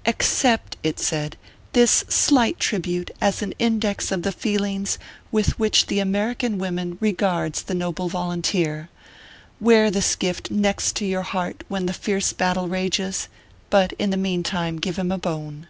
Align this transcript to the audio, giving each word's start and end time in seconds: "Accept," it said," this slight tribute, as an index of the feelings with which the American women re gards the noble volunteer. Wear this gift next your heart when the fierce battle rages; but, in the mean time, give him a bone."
"Accept," 0.06 0.76
it 0.82 0.98
said," 0.98 1.36
this 1.72 2.04
slight 2.08 2.58
tribute, 2.58 3.12
as 3.20 3.42
an 3.42 3.54
index 3.60 4.10
of 4.10 4.22
the 4.22 4.32
feelings 4.32 4.98
with 5.30 5.56
which 5.56 5.86
the 5.86 6.00
American 6.00 6.58
women 6.58 6.98
re 7.00 7.12
gards 7.12 7.62
the 7.62 7.76
noble 7.76 8.08
volunteer. 8.08 8.88
Wear 9.60 9.92
this 9.92 10.16
gift 10.16 10.50
next 10.50 11.00
your 11.00 11.22
heart 11.22 11.62
when 11.68 11.86
the 11.86 11.92
fierce 11.92 12.32
battle 12.32 12.66
rages; 12.66 13.28
but, 13.70 13.92
in 13.92 14.10
the 14.10 14.16
mean 14.16 14.42
time, 14.42 14.80
give 14.80 14.96
him 14.98 15.12
a 15.12 15.16
bone." 15.18 15.68